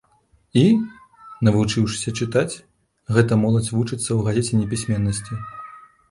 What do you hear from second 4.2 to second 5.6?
газеце непісьменнасці.